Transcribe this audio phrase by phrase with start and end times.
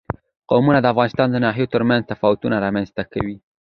[0.49, 3.35] قومونه د افغانستان د ناحیو ترمنځ تفاوتونه رامنځ ته کوي.